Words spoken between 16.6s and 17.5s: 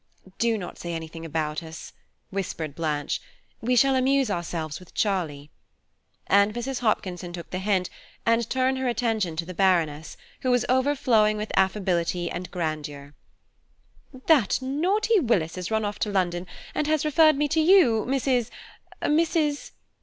and has referred me